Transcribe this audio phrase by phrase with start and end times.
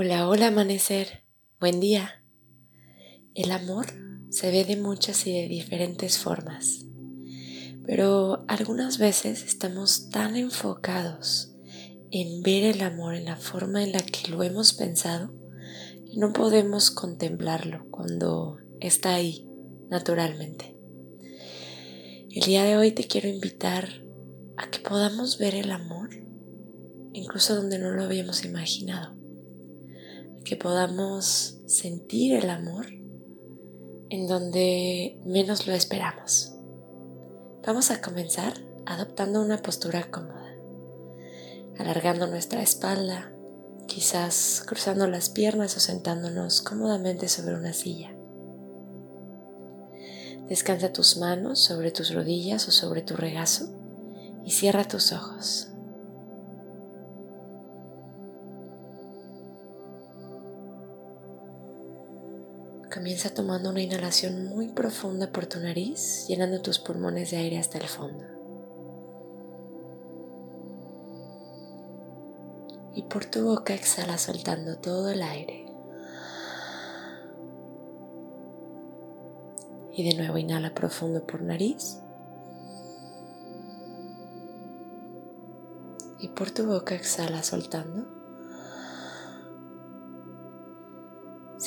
[0.00, 1.24] Hola, hola amanecer,
[1.58, 2.22] buen día.
[3.34, 3.86] El amor
[4.30, 6.86] se ve de muchas y de diferentes formas,
[7.84, 11.52] pero algunas veces estamos tan enfocados
[12.12, 15.34] en ver el amor en la forma en la que lo hemos pensado
[16.06, 19.48] que no podemos contemplarlo cuando está ahí
[19.90, 20.76] naturalmente.
[22.30, 24.04] El día de hoy te quiero invitar
[24.56, 26.10] a que podamos ver el amor
[27.12, 29.17] incluso donde no lo habíamos imaginado
[30.44, 32.86] que podamos sentir el amor
[34.10, 36.54] en donde menos lo esperamos.
[37.66, 38.54] Vamos a comenzar
[38.86, 40.54] adoptando una postura cómoda,
[41.78, 43.32] alargando nuestra espalda,
[43.86, 48.14] quizás cruzando las piernas o sentándonos cómodamente sobre una silla.
[50.48, 53.68] Descansa tus manos sobre tus rodillas o sobre tu regazo
[54.44, 55.68] y cierra tus ojos.
[62.98, 67.78] Comienza tomando una inhalación muy profunda por tu nariz, llenando tus pulmones de aire hasta
[67.78, 68.24] el fondo.
[72.96, 75.72] Y por tu boca exhala soltando todo el aire.
[79.92, 82.00] Y de nuevo inhala profundo por nariz.
[86.18, 88.17] Y por tu boca exhala soltando.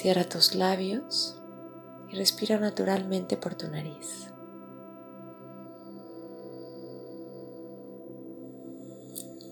[0.01, 1.39] Cierra tus labios
[2.09, 4.33] y respira naturalmente por tu nariz.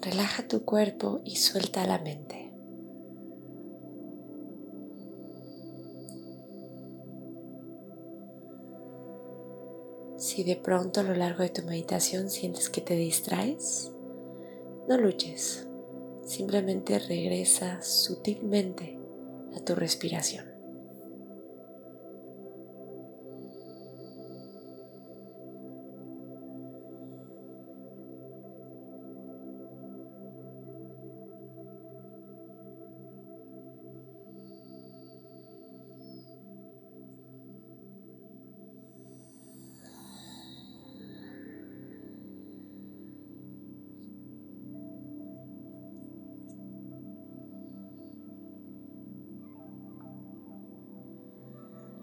[0.02, 2.52] Relaja tu cuerpo y suelta la mente.
[10.18, 13.92] Si de pronto a lo largo de tu meditación sientes que te distraes,
[14.88, 15.68] no luches,
[16.26, 18.99] simplemente regresa sutilmente
[19.66, 20.49] tu respiración.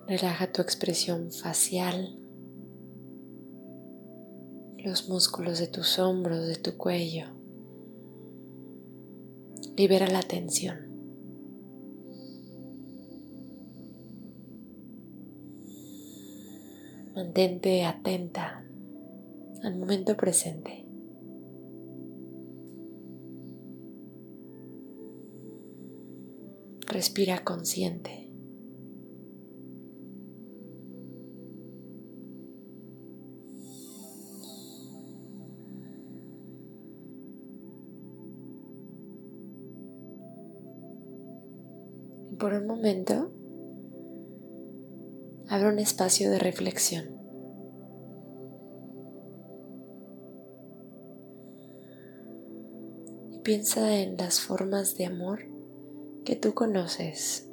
[0.09, 2.17] Relaja tu expresión facial,
[4.79, 7.27] los músculos de tus hombros, de tu cuello.
[9.77, 10.79] Libera la tensión.
[17.17, 18.65] Mantente atenta
[19.65, 20.87] al momento presente.
[26.87, 28.26] Respira consciente.
[42.39, 43.33] Por un momento,
[45.49, 47.17] abre un espacio de reflexión.
[53.31, 55.41] Y piensa en las formas de amor
[56.25, 57.49] que tú conoces,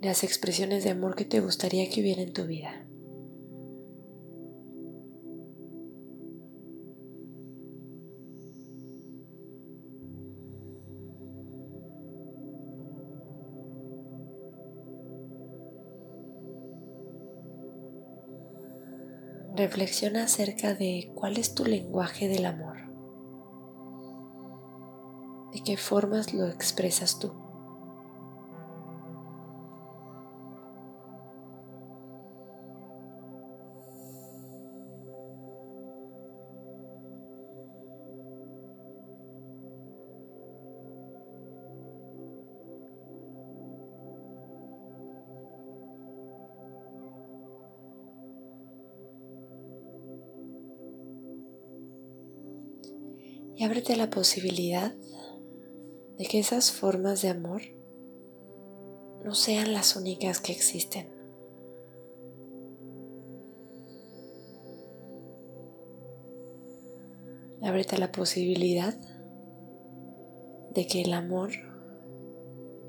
[0.00, 2.87] las expresiones de amor que te gustaría que hubiera en tu vida.
[19.58, 22.76] Reflexiona acerca de cuál es tu lenguaje del amor.
[25.52, 27.47] ¿De qué formas lo expresas tú?
[53.58, 54.94] Y ábrete la posibilidad
[56.16, 57.62] de que esas formas de amor
[59.24, 61.12] no sean las únicas que existen.
[67.60, 68.96] Ábrete la posibilidad
[70.70, 71.50] de que el amor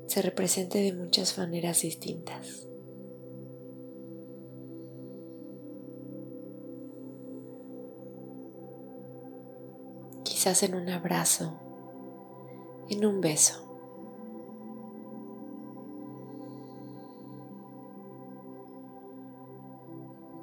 [0.06, 2.69] se represente de muchas maneras distintas.
[10.40, 11.52] Quizás en un abrazo,
[12.88, 13.62] en un beso.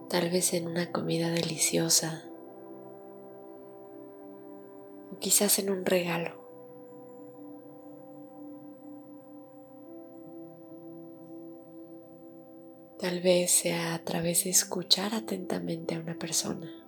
[0.07, 2.25] Tal vez en una comida deliciosa
[5.11, 6.47] o quizás en un regalo.
[12.99, 16.86] Tal vez sea a través de escuchar atentamente a una persona.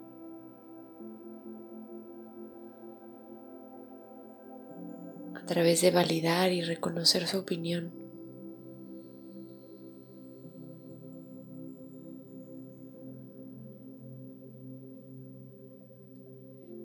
[5.49, 7.91] Través de validar y reconocer su opinión.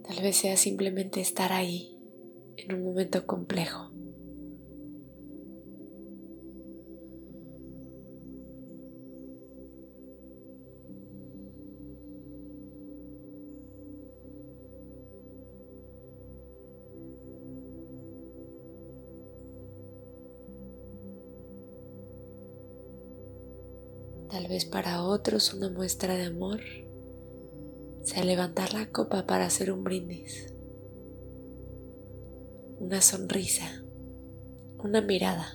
[0.08, 1.98] Tal vez sea simplemente estar ahí
[2.56, 3.93] en un momento complejo.
[24.34, 26.60] Tal vez para otros una muestra de amor
[28.02, 30.52] sea levantar la copa para hacer un brindis,
[32.80, 33.84] una sonrisa,
[34.82, 35.46] una mirada.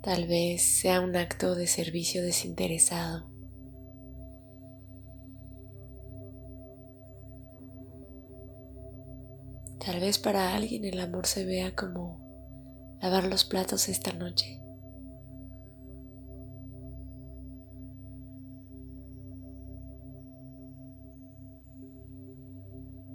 [0.00, 3.29] Tal vez sea un acto de servicio desinteresado.
[9.90, 12.20] Tal vez para alguien el amor se vea como
[13.02, 14.62] lavar los platos esta noche.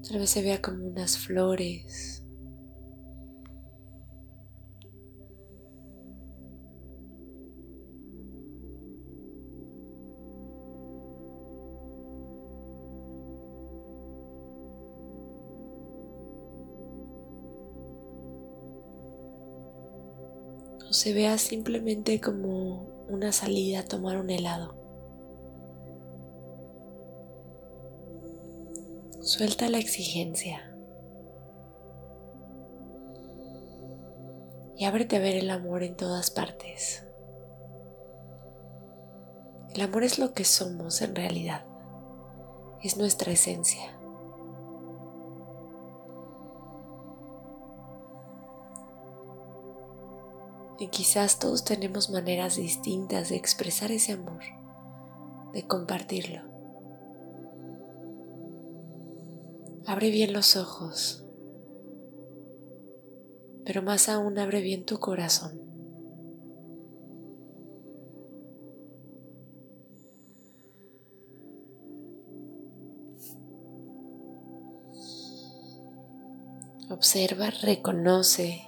[0.05, 2.24] Tal vez se vea como unas flores,
[20.95, 24.75] se vea simplemente como una salida a tomar un helado.
[29.21, 30.71] Suelta la exigencia.
[34.77, 37.05] Y ábrete a ver el amor en todas partes.
[39.73, 41.65] El amor es lo que somos en realidad.
[42.81, 43.94] Es nuestra esencia.
[50.77, 54.41] Y quizás todos tenemos maneras distintas de expresar ese amor,
[55.53, 56.41] de compartirlo.
[59.87, 61.25] Abre bien los ojos,
[63.63, 65.61] pero más aún abre bien tu corazón.
[76.89, 78.61] Observa, reconoce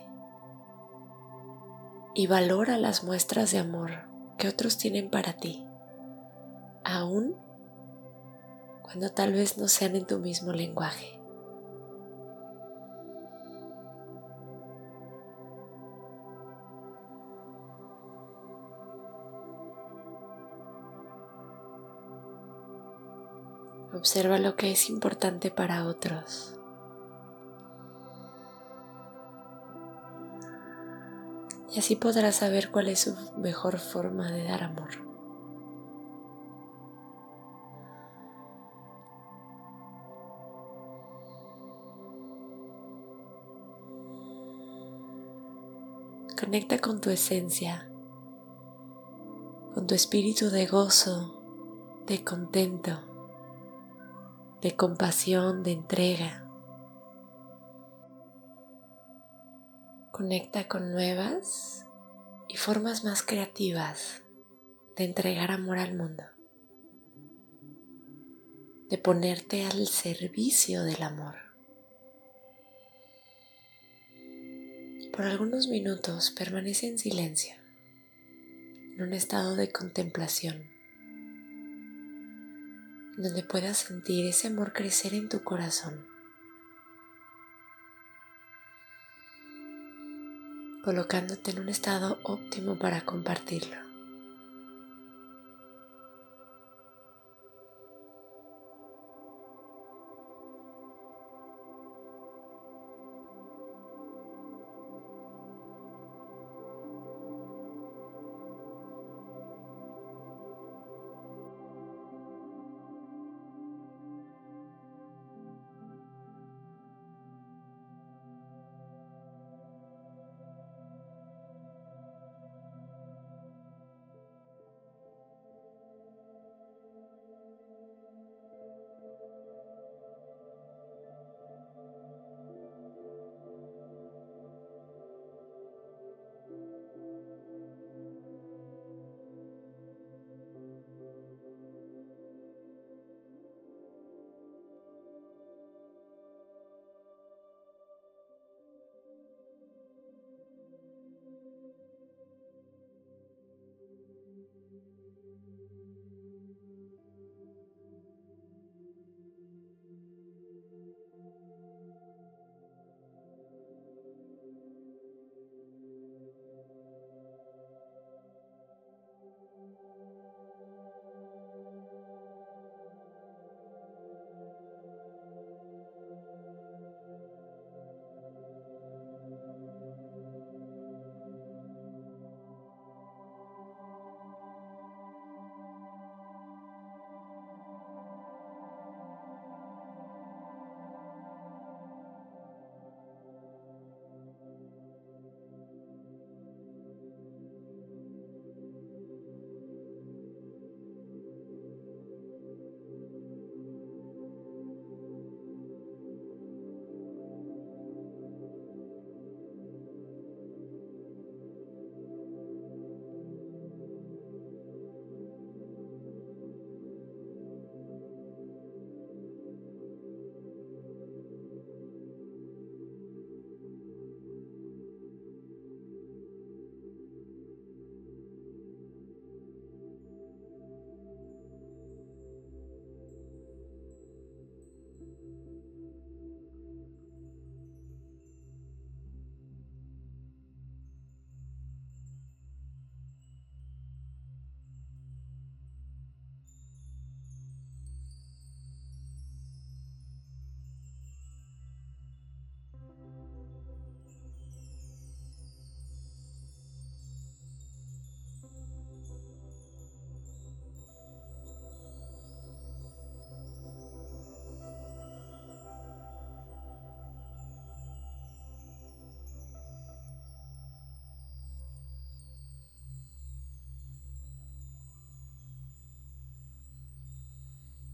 [2.18, 3.92] y valora las muestras de amor
[4.40, 5.68] que otros tienen para ti,
[6.84, 7.36] aun
[8.82, 11.22] cuando tal vez no sean en tu mismo lenguaje.
[23.94, 26.57] Observa lo que es importante para otros.
[31.78, 34.90] Y así podrás saber cuál es su mejor forma de dar amor.
[46.40, 47.92] Conecta con tu esencia,
[49.76, 51.44] con tu espíritu de gozo,
[52.08, 53.02] de contento,
[54.64, 56.47] de compasión, de entrega.
[60.18, 61.86] Conecta con nuevas
[62.48, 64.24] y formas más creativas
[64.96, 66.24] de entregar amor al mundo,
[68.90, 71.36] de ponerte al servicio del amor.
[75.16, 77.54] Por algunos minutos permanece en silencio,
[78.96, 80.64] en un estado de contemplación,
[83.20, 86.17] donde puedas sentir ese amor crecer en tu corazón.
[90.88, 93.87] Colocándote en un estado óptimo para compartirlo.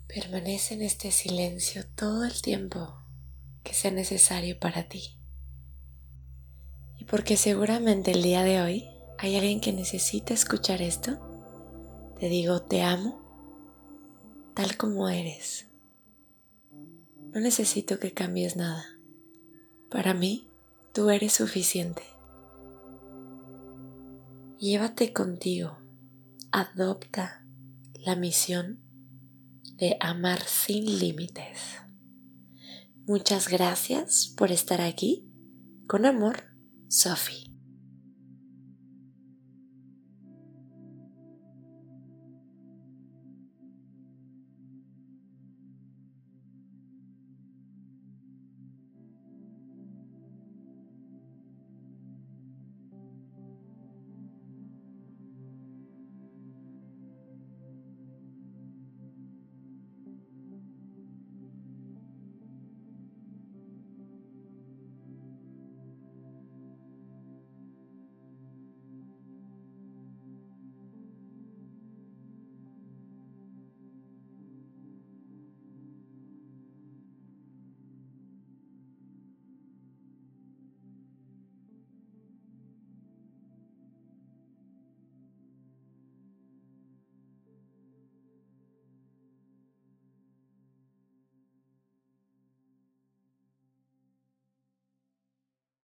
[0.08, 2.98] Permanece en este silencio todo el tiempo
[3.64, 5.18] que sea necesario para ti.
[7.00, 11.20] Y porque seguramente el día de hoy hay alguien que necesita escuchar esto,
[12.20, 13.24] te digo, te amo
[14.54, 15.68] tal como eres.
[17.32, 18.86] No necesito que cambies nada.
[19.90, 20.48] Para mí,
[20.94, 22.04] tú eres suficiente.
[24.60, 25.78] Llévate contigo.
[26.52, 27.44] Adopta
[27.96, 28.83] la misión
[29.76, 31.82] de amar sin límites.
[33.06, 35.28] Muchas gracias por estar aquí.
[35.88, 36.44] Con amor,
[36.88, 37.43] Sophie.